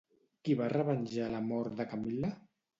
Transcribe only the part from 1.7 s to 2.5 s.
de Camil·la?